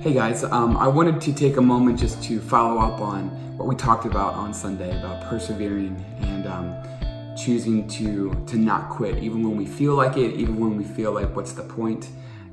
Hey 0.00 0.14
guys, 0.14 0.44
um, 0.44 0.78
I 0.78 0.88
wanted 0.88 1.20
to 1.20 1.32
take 1.34 1.58
a 1.58 1.60
moment 1.60 1.98
just 1.98 2.22
to 2.22 2.40
follow 2.40 2.80
up 2.80 3.02
on 3.02 3.28
what 3.58 3.68
we 3.68 3.74
talked 3.74 4.06
about 4.06 4.32
on 4.32 4.54
Sunday 4.54 4.98
about 4.98 5.22
persevering 5.28 6.02
and 6.22 6.46
um, 6.46 7.36
choosing 7.36 7.86
to 7.88 8.32
to 8.46 8.56
not 8.56 8.88
quit, 8.88 9.18
even 9.18 9.42
when 9.46 9.58
we 9.58 9.66
feel 9.66 9.94
like 9.94 10.16
it, 10.16 10.36
even 10.36 10.58
when 10.58 10.78
we 10.78 10.84
feel 10.84 11.12
like 11.12 11.36
what's 11.36 11.52
the 11.52 11.64
point. 11.64 12.08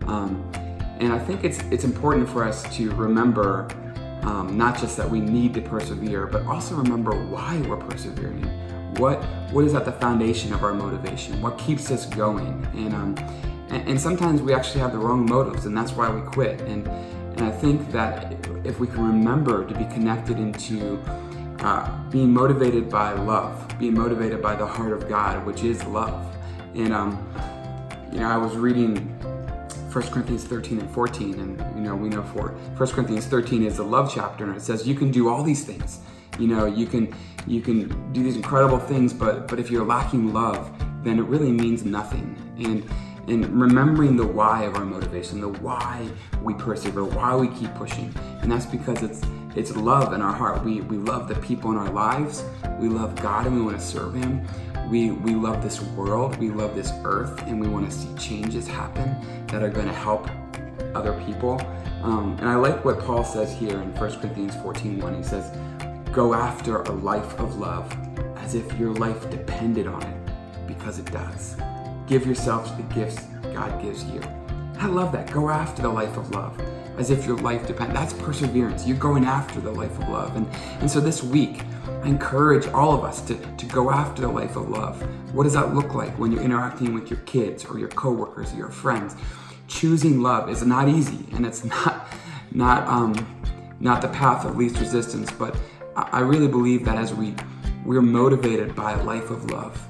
Um, 0.08 0.52
and 1.00 1.14
I 1.14 1.20
think 1.20 1.46
it's 1.46 1.60
it's 1.72 1.86
important 1.86 2.28
for 2.28 2.44
us 2.44 2.64
to 2.76 2.92
remember 2.96 3.70
um, 4.24 4.58
not 4.58 4.78
just 4.78 4.98
that 4.98 5.10
we 5.10 5.22
need 5.22 5.54
to 5.54 5.62
persevere, 5.62 6.28
but 6.28 6.46
also 6.48 6.76
remember 6.76 7.12
why 7.28 7.62
we're 7.62 7.78
persevering. 7.78 8.44
What 8.98 9.24
what 9.54 9.64
is 9.64 9.74
at 9.74 9.86
the 9.86 9.94
foundation 9.94 10.52
of 10.52 10.66
our 10.66 10.74
motivation? 10.74 11.42
What 11.42 11.58
keeps 11.58 11.92
us 11.92 12.08
going? 12.08 12.68
And 12.74 12.94
um, 12.94 13.16
and, 13.70 13.88
and 13.88 14.02
sometimes 14.02 14.42
we 14.42 14.54
actually 14.54 14.82
have 14.82 14.92
the 14.92 15.00
wrong 15.00 15.26
motives, 15.26 15.66
and 15.66 15.78
that's 15.78 15.94
why 15.94 16.10
we 16.10 16.20
quit. 16.30 16.60
And 16.64 16.90
and 17.38 17.46
I 17.46 17.52
think 17.52 17.92
that 17.92 18.34
if 18.64 18.80
we 18.80 18.88
can 18.88 19.06
remember 19.06 19.68
to 19.68 19.74
be 19.76 19.86
connected 19.86 20.40
into 20.40 20.98
uh, 21.60 22.10
being 22.10 22.34
motivated 22.34 22.90
by 22.90 23.14
love, 23.14 23.78
being 23.78 23.94
motivated 23.94 24.42
by 24.42 24.56
the 24.56 24.66
heart 24.66 24.92
of 24.92 25.08
God, 25.08 25.46
which 25.46 25.64
is 25.64 25.84
love. 25.86 26.36
And, 26.74 26.94
um, 26.94 27.12
you 28.12 28.20
know, 28.20 28.28
I 28.28 28.38
was 28.38 28.56
reading 28.56 28.98
1 29.92 30.04
Corinthians 30.08 30.46
13 30.46 30.80
and 30.80 30.90
14, 30.92 31.40
and, 31.40 31.60
you 31.76 31.82
know, 31.82 31.96
we 31.96 32.10
know 32.10 32.24
for 32.24 32.50
1 32.78 32.90
Corinthians 32.90 33.28
13 33.28 33.64
is 33.64 33.78
the 33.78 33.84
love 33.84 34.12
chapter, 34.14 34.44
and 34.44 34.56
it 34.56 34.62
says 34.62 34.88
you 34.88 34.96
can 34.96 35.12
do 35.12 35.30
all 35.30 35.44
these 35.44 35.64
things. 35.64 36.00
You 36.40 36.48
know, 36.48 36.66
you 36.66 36.86
can 36.86 37.14
you 37.48 37.62
can 37.62 38.12
do 38.14 38.22
these 38.22 38.36
incredible 38.36 38.78
things, 38.78 39.12
but 39.12 39.48
but 39.48 39.60
if 39.60 39.72
you're 39.72 39.86
lacking 39.86 40.34
love, 40.34 40.72
then 41.04 41.18
it 41.18 41.24
really 41.24 41.52
means 41.52 41.84
nothing. 41.84 42.36
And 42.60 42.88
and 43.28 43.46
remembering 43.62 44.16
the 44.16 44.26
why 44.26 44.64
of 44.64 44.76
our 44.76 44.86
motivation, 44.86 45.42
the 45.42 45.50
why 45.50 46.08
we 46.42 46.54
persevere, 46.54 47.04
why 47.04 47.36
we 47.36 47.50
keep 47.50 47.74
pushing. 47.76 48.14
And 48.42 48.52
that's 48.52 48.66
because 48.66 49.04
it's 49.04 49.22
it's 49.56 49.76
love 49.76 50.14
in 50.14 50.22
our 50.22 50.34
heart. 50.34 50.64
We 50.64 50.82
we 50.82 50.98
love 50.98 51.28
the 51.28 51.36
people 51.36 51.72
in 51.72 51.78
our 51.78 51.90
lives. 51.90 52.44
We 52.80 52.90
love 52.90 53.16
God 53.22 53.48
and 53.48 53.56
we 53.56 53.62
want 53.62 53.80
to 53.80 53.86
serve 53.86 54.14
him. 54.14 54.48
We 54.90 55.12
we 55.12 55.36
love 55.36 55.62
this 55.62 55.82
world, 55.82 56.38
we 56.38 56.50
love 56.50 56.76
this 56.76 56.92
earth, 57.04 57.42
and 57.44 57.60
we 57.60 57.68
want 57.68 57.90
to 57.90 57.96
see 57.96 58.14
changes 58.16 58.68
happen 58.68 59.16
that 59.48 59.62
are 59.62 59.70
going 59.70 59.88
to 59.88 59.94
help 59.94 60.30
other 60.96 61.14
people. 61.26 61.62
Um, 62.04 62.38
and 62.40 62.48
I 62.48 62.56
like 62.56 62.86
what 62.86 63.00
Paul 63.00 63.24
says 63.24 63.52
here 63.52 63.82
in 63.82 63.94
1 63.96 64.20
Corinthians 64.20 64.56
14 64.58 65.00
1. 65.00 65.16
He 65.16 65.24
says, 65.24 65.52
Go 66.12 66.34
after 66.34 66.82
a 66.84 66.92
life 66.92 67.38
of 67.40 67.58
love 67.58 67.94
as 68.38 68.56
if 68.56 68.80
your 68.80 68.94
life 68.94 69.30
depended 69.30 69.88
on 69.88 70.02
it, 70.04 70.68
because 70.68 71.00
it 71.00 71.12
does. 71.12 71.58
Give 72.08 72.26
yourself 72.26 72.70
to 72.70 72.82
the 72.82 72.94
gifts 72.94 73.22
God 73.54 73.82
gives 73.82 74.04
you. 74.06 74.22
I 74.80 74.88
love 74.88 75.12
that. 75.12 75.32
Go 75.32 75.50
after 75.50 75.82
the 75.82 75.90
life 75.90 76.16
of 76.18 76.30
love 76.32 76.60
as 76.98 77.12
if 77.12 77.26
your 77.26 77.38
life 77.38 77.68
depends. 77.68 77.94
That's 77.94 78.14
perseverance. 78.14 78.88
You're 78.88 78.98
going 78.98 79.26
after 79.26 79.60
the 79.60 79.72
life 79.72 79.98
of 80.00 80.10
love. 80.10 80.36
And, 80.36 80.48
and 80.80 80.90
so 80.90 81.00
this 81.00 81.24
week, 81.24 81.62
I 82.04 82.08
encourage 82.08 82.68
all 82.68 82.94
of 82.94 83.04
us 83.04 83.22
to, 83.22 83.36
to 83.36 83.66
go 83.66 83.92
after 83.92 84.22
the 84.22 84.28
life 84.28 84.56
of 84.56 84.70
love. 84.70 85.02
What 85.34 85.44
does 85.44 85.54
that 85.54 85.74
look 85.74 85.94
like 85.94 86.18
when 86.18 86.32
you're 86.32 86.44
interacting 86.44 86.94
with 86.94 87.10
your 87.10 87.20
kids 87.22 87.66
or 87.66 87.80
your 87.80 87.90
coworkers 87.90 88.54
or 88.54 88.58
your 88.58 88.70
friends? 88.70 89.16
Choosing 89.68 90.22
love 90.22 90.50
is 90.50 90.64
not 90.64 90.88
easy 90.88 91.26
and 91.34 91.46
it's 91.46 91.64
not 91.66 92.08
not 92.52 92.88
um, 92.88 93.14
not 93.80 94.02
the 94.02 94.08
path 94.08 94.46
of 94.46 94.56
least 94.56 94.80
resistance, 94.80 95.30
but 95.32 95.56
I 95.96 96.22
really 96.22 96.48
believe 96.48 96.86
that 96.86 96.98
as 96.98 97.14
we 97.14 97.36
we're 97.86 98.02
motivated 98.02 98.76
by 98.76 98.94
a 98.94 99.04
life 99.04 99.30
of 99.30 99.52
love, 99.52 99.86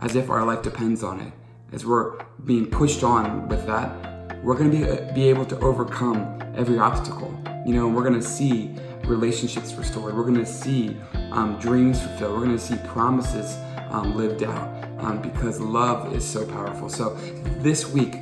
as 0.00 0.16
if 0.16 0.28
our 0.28 0.44
life 0.44 0.62
depends 0.62 1.02
on 1.02 1.20
it, 1.20 1.32
as 1.72 1.86
we're 1.86 2.18
being 2.44 2.66
pushed 2.66 3.02
on 3.02 3.48
with 3.48 3.66
that, 3.66 4.42
we're 4.42 4.56
going 4.56 4.70
to 4.70 4.76
be, 4.76 4.84
uh, 4.84 5.14
be 5.14 5.28
able 5.28 5.44
to 5.46 5.58
overcome 5.60 6.38
every 6.54 6.78
obstacle. 6.78 7.32
You 7.66 7.74
know, 7.74 7.88
we're 7.88 8.02
going 8.02 8.20
to 8.20 8.26
see 8.26 8.74
relationships 9.04 9.72
restored. 9.74 10.14
We're 10.14 10.24
going 10.24 10.34
to 10.34 10.46
see 10.46 10.96
um, 11.30 11.58
dreams 11.58 12.00
fulfilled. 12.00 12.34
We're 12.34 12.44
going 12.44 12.58
to 12.58 12.62
see 12.62 12.76
promises 12.88 13.56
um, 13.90 14.16
lived 14.16 14.42
out 14.42 14.68
um, 14.98 15.22
because 15.22 15.60
love 15.60 16.14
is 16.14 16.24
so 16.24 16.46
powerful. 16.46 16.88
So 16.88 17.14
this 17.60 17.88
week, 17.88 18.16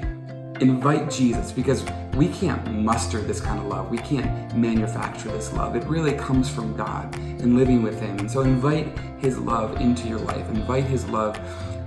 invite 0.60 1.10
Jesus 1.10 1.52
because 1.52 1.84
we 2.14 2.28
can't 2.28 2.70
muster 2.70 3.20
this 3.20 3.40
kind 3.40 3.58
of 3.58 3.66
love. 3.66 3.90
We 3.90 3.98
can't 3.98 4.54
manufacture 4.54 5.30
this 5.30 5.52
love. 5.54 5.74
It 5.74 5.84
really 5.84 6.12
comes 6.12 6.50
from 6.50 6.76
God 6.76 7.14
and 7.40 7.56
living 7.56 7.82
with 7.82 8.00
Him. 8.00 8.28
So 8.28 8.40
invite 8.42 8.98
His 9.18 9.38
love 9.38 9.80
into 9.80 10.08
your 10.08 10.20
life. 10.20 10.48
Invite 10.50 10.84
His 10.84 11.06
love 11.08 11.36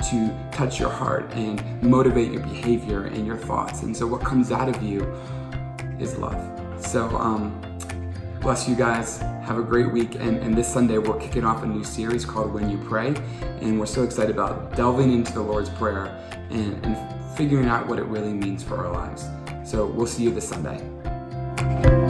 to 0.09 0.50
touch 0.52 0.80
your 0.80 0.90
heart 0.90 1.31
and 1.34 1.81
motivate 1.81 2.31
your 2.31 2.41
behavior 2.41 3.06
and 3.06 3.25
your 3.25 3.38
thoughts. 3.38 3.84
And 3.84 3.96
so 3.96 4.06
what 4.06 4.22
comes 4.22 4.52
out 4.52 4.68
of 4.68 4.81
you 4.84 5.02
is 6.00 6.18
love. 6.18 6.62
So, 6.86 7.08
um, 7.18 7.59
bless 8.42 8.68
you 8.68 8.75
guys. 8.75 9.19
Have 9.19 9.58
a 9.58 9.63
great 9.63 9.92
week. 9.92 10.16
And, 10.16 10.38
and 10.38 10.56
this 10.56 10.72
Sunday, 10.72 10.97
we're 10.97 11.19
kicking 11.19 11.46
off 11.46 11.63
a 11.63 11.66
new 11.66 11.84
series 11.84 12.25
called 12.25 12.53
When 12.53 12.69
You 12.69 12.78
Pray. 12.78 13.13
And 13.62 13.80
we're 13.80 13.86
so 13.86 14.03
excited 14.03 14.31
about 14.31 14.75
delving 14.75 15.13
into 15.13 15.34
the 15.34 15.42
Lord's 15.42 15.69
Prayer 15.69 16.06
and, 16.50 16.86
and 16.86 17.38
figuring 17.38 17.68
out 17.68 17.88
what 17.88 18.00
it 18.00 18.06
really 18.06 18.34
means 18.34 18.62
for 18.62 18.86
our 18.86 18.94
lives. 18.94 19.28
So, 19.66 19.86
we'll 19.86 20.08
see 20.08 20.24
you 20.24 20.31
this 20.31 20.47
Sunday. 20.47 22.03